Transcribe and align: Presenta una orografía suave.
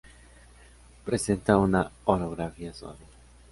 Presenta 1.05 1.57
una 1.57 1.91
orografía 2.05 2.73
suave. 2.73 3.05